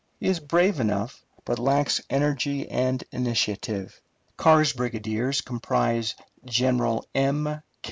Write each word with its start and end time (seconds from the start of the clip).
He 0.19 0.25
is 0.27 0.39
brave 0.39 0.79
enough, 0.79 1.23
but 1.45 1.59
lacks 1.59 2.01
energy 2.09 2.67
and 2.67 3.03
initiative. 3.11 4.01
Carr's 4.35 4.73
brigadiers 4.73 5.41
comprise 5.41 6.15
General 6.43 7.05
M. 7.13 7.61